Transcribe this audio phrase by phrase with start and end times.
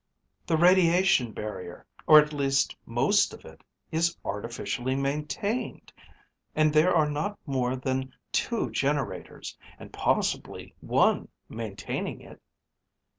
[0.47, 5.93] "The radiation barrier, or at least most of it, is artificially maintained.
[6.55, 12.41] And there are not more than two generators, and possibly one, maintaining it."